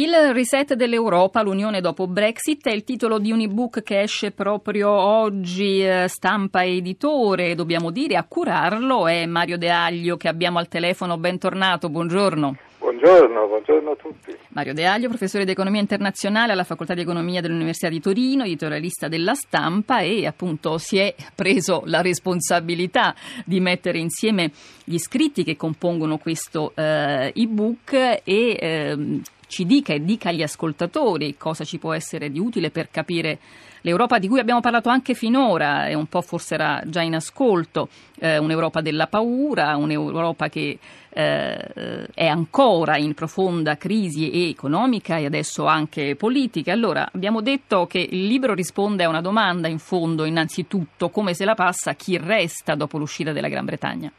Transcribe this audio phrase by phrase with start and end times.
[0.00, 4.88] Il reset dell'Europa, l'Unione dopo Brexit, è il titolo di un ebook che esce proprio
[4.88, 10.68] oggi, eh, stampa editore, dobbiamo dire, a curarlo è Mario De Aglio che abbiamo al
[10.68, 12.56] telefono, bentornato, buongiorno.
[12.78, 14.34] Buongiorno, buongiorno a tutti.
[14.48, 19.06] Mario De Aglio, professore di economia internazionale alla Facoltà di Economia dell'Università di Torino, editorialista
[19.06, 23.14] della stampa e appunto si è preso la responsabilità
[23.44, 24.50] di mettere insieme
[24.82, 29.20] gli scritti che compongono questo eh, ebook e eh,
[29.50, 33.38] ci dica e dica agli ascoltatori cosa ci può essere di utile per capire
[33.80, 37.88] l'Europa di cui abbiamo parlato anche finora e un po' forse era già in ascolto,
[38.20, 40.78] eh, un'Europa della paura, un'Europa che
[41.12, 46.72] eh, è ancora in profonda crisi economica e adesso anche politica.
[46.72, 51.44] Allora, abbiamo detto che il libro risponde a una domanda in fondo, innanzitutto, come se
[51.44, 54.12] la passa chi resta dopo l'uscita della Gran Bretagna?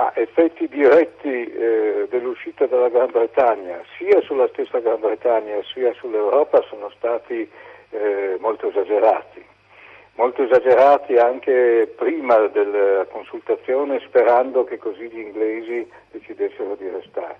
[0.00, 6.64] Ah, effetti diretti eh, dell'uscita della Gran Bretagna, sia sulla stessa Gran Bretagna sia sull'Europa,
[6.70, 7.46] sono stati
[7.90, 9.44] eh, molto esagerati.
[10.14, 17.38] Molto esagerati anche prima della consultazione, sperando che così gli inglesi decidessero di restare.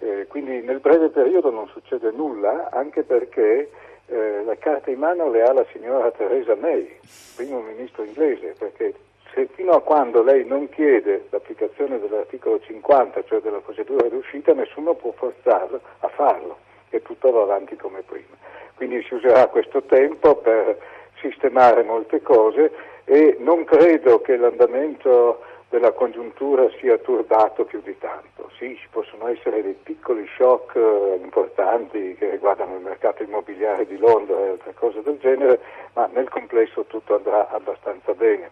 [0.00, 3.70] Eh, quindi nel breve periodo non succede nulla, anche perché
[4.08, 6.98] eh, la carta in mano le ha la signora Theresa May,
[7.36, 8.92] primo ministro inglese, perché
[9.32, 14.94] se fino a quando lei non chiede l'applicazione dell'articolo 50, cioè della procedura d'uscita, nessuno
[14.94, 16.58] può forzarlo a farlo
[16.90, 18.36] e tutto va avanti come prima.
[18.74, 20.78] Quindi si userà questo tempo per
[21.20, 22.72] sistemare molte cose
[23.04, 28.50] e non credo che l'andamento della congiuntura sia turbato più di tanto.
[28.58, 33.98] Sì, ci possono essere dei piccoli shock eh, importanti che riguardano il mercato immobiliare di
[33.98, 35.60] Londra e altre cose del genere,
[35.94, 38.50] ma nel complesso tutto andrà abbastanza bene.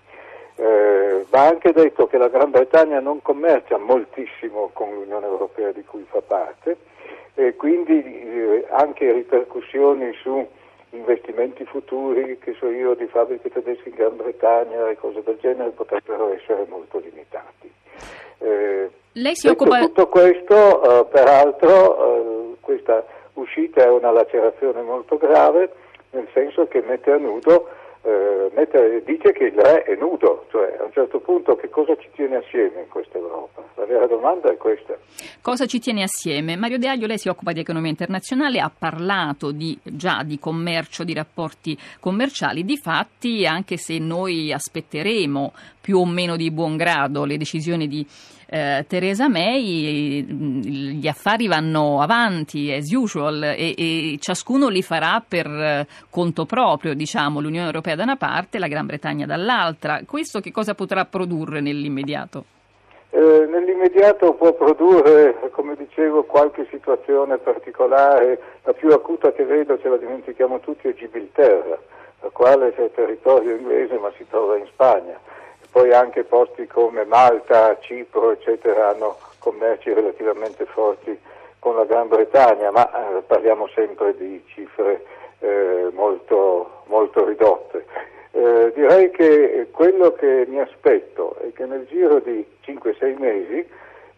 [0.64, 5.84] Eh, va anche detto che la Gran Bretagna non commercia moltissimo con l'Unione Europea di
[5.84, 6.78] cui fa parte
[7.34, 10.46] e quindi eh, anche ripercussioni su
[10.92, 15.68] investimenti futuri, che so io, di fabbriche tedesche in Gran Bretagna e cose del genere
[15.68, 17.70] potrebbero essere molto limitati.
[18.38, 19.80] Eh, Lei si occupa...
[19.80, 25.70] Tutto questo, eh, peraltro, eh, questa uscita è una lacerazione molto grave,
[26.12, 27.68] nel senso che mette a nudo
[28.04, 31.96] eh, mette, dice che il re è nudo, cioè a un certo punto che cosa
[31.96, 33.62] ci tiene assieme in questa Europa?
[33.76, 34.94] La vera domanda è questa.
[35.40, 36.56] Cosa ci tiene assieme?
[36.56, 41.02] Mario De Aglio, lei si occupa di economia internazionale, ha parlato di, già di commercio,
[41.02, 45.52] di rapporti commerciali, di fatti anche se noi aspetteremo
[45.84, 48.06] più o meno di buon grado le decisioni di
[48.48, 55.46] eh, Theresa May, gli affari vanno avanti as usual e, e ciascuno li farà per
[55.46, 60.00] eh, conto proprio, diciamo, l'Unione Europea da una parte e la Gran Bretagna dall'altra.
[60.06, 62.44] Questo che cosa potrà produrre nell'immediato?
[63.10, 69.90] Eh, nell'immediato può produrre, come dicevo, qualche situazione particolare, la più acuta che vedo, ce
[69.90, 71.78] la dimentichiamo tutti, è Gibilterra,
[72.22, 75.32] la quale è territorio inglese ma si trova in Spagna
[75.74, 81.18] poi anche posti come Malta, Cipro, eccetera, hanno commerci relativamente forti
[81.58, 85.04] con la Gran Bretagna, ma eh, parliamo sempre di cifre
[85.40, 87.86] eh, molto, molto, ridotte.
[88.30, 93.68] Eh, direi che quello che mi aspetto è che nel giro di 5-6 mesi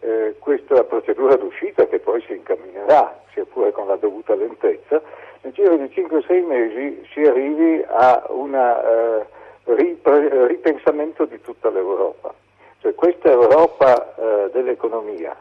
[0.00, 5.00] eh, questa procedura d'uscita, che poi si incamminerà, sia pure con la dovuta lentezza,
[5.40, 9.24] nel giro di 5-6 mesi si arrivi a una
[9.66, 12.32] ripensamento di tutta l'Europa.
[12.80, 15.36] Cioè questa Europa eh, dell'economia,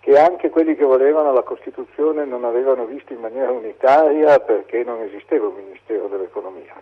[0.00, 5.00] che anche quelli che volevano la Costituzione non avevano visto in maniera unitaria perché non
[5.02, 6.74] esisteva un Ministero dell'Economia,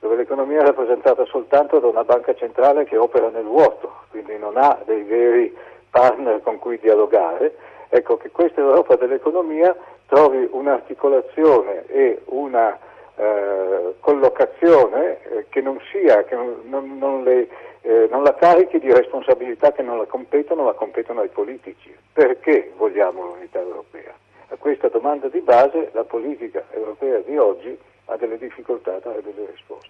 [0.00, 4.56] dove l'economia è rappresentata soltanto da una banca centrale che opera nel vuoto, quindi non
[4.56, 5.56] ha dei veri
[5.90, 7.54] partner con cui dialogare.
[7.88, 9.74] Ecco che questa Europa dell'economia
[10.06, 12.78] trovi un'articolazione e una
[13.18, 17.48] eh, collocazione eh, che non sia, che non, non, non, le,
[17.82, 21.94] eh, non, la carichi di responsabilità che non la competono, la competono ai politici.
[22.12, 24.14] Perché vogliamo l'unità europea?
[24.50, 27.76] A questa domanda di base la politica europea di oggi
[28.08, 29.88] ha delle difficoltà a dare delle risposte.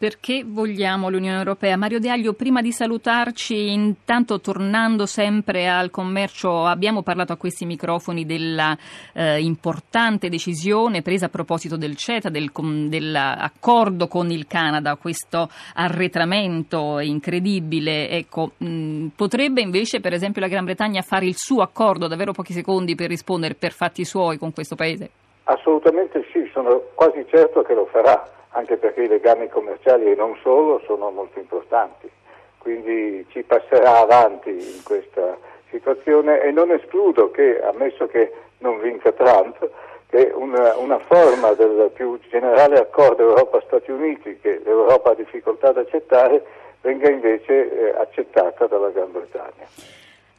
[0.00, 1.76] Perché vogliamo l'Unione Europea?
[1.76, 7.66] Mario De Aglio, prima di salutarci, intanto tornando sempre al commercio, abbiamo parlato a questi
[7.66, 8.74] microfoni della
[9.12, 12.50] eh, importante decisione presa a proposito del CETA, del,
[12.88, 18.08] dell'accordo con il Canada, questo arretramento incredibile.
[18.08, 22.54] Ecco, mh, potrebbe invece, per esempio, la Gran Bretagna fare il suo accordo, davvero pochi
[22.54, 25.10] secondi per rispondere per fatti suoi con questo paese?
[25.44, 30.36] Assolutamente sì, sono quasi certo che lo farà, anche perché i legami commerciali e non
[30.42, 32.10] solo sono molto importanti.
[32.58, 35.36] Quindi ci passerà avanti in questa
[35.70, 39.68] situazione e non escludo che, ammesso che non vinca Trump,
[40.08, 45.78] che una, una, forma del più generale accordo Europa-Stati Uniti che l'Europa ha difficoltà ad
[45.78, 46.44] accettare
[46.80, 49.66] venga invece eh, accettata dalla Gran Bretagna.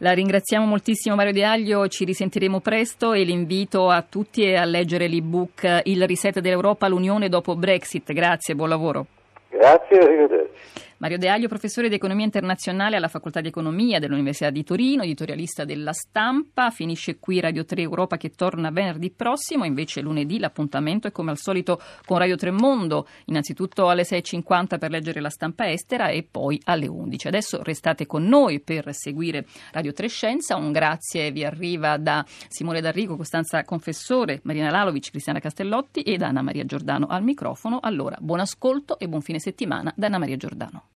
[0.03, 5.07] La ringraziamo moltissimo Mario De Aglio, ci risentiremo presto e l'invito a tutti a leggere
[5.07, 8.11] l'ebook Il reset dell'Europa, l'Unione dopo Brexit.
[8.11, 9.05] Grazie, buon lavoro.
[9.49, 10.59] Grazie, arrivederci.
[11.01, 15.65] Mario De Aglio, professore di economia internazionale alla Facoltà di Economia dell'Università di Torino, editorialista
[15.65, 16.69] della stampa.
[16.69, 21.39] Finisce qui Radio 3 Europa che torna venerdì prossimo, invece lunedì l'appuntamento è come al
[21.39, 26.61] solito con Radio 3 Mondo, innanzitutto alle 6.50 per leggere la stampa estera e poi
[26.65, 27.29] alle 11.
[27.29, 30.55] Adesso restate con noi per seguire Radio 3 Scienza.
[30.55, 36.43] Un grazie vi arriva da Simone D'Arrigo, Costanza Confessore, Marina Lalovic, Cristiana Castellotti ed Anna
[36.43, 37.79] Maria Giordano al microfono.
[37.81, 40.83] Allora, buon ascolto e buon fine settimana da Anna Maria Giordano.